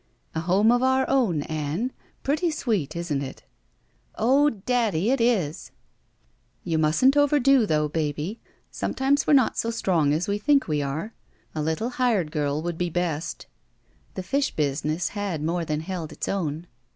[0.33, 1.91] "A home of our own, Ann.
[2.23, 3.43] Pretty sweet, isn't it?"
[4.15, 5.67] "Oh, daddy, it is!" 2Q6
[6.61, 8.39] GUILTY "You mustn't overdo, though, baby.
[8.71, 11.13] Sometimes we're not so strong as we think we are.
[11.53, 13.45] A Uttle hired girl would be best."
[14.15, 16.65] The fish business had more than held its own.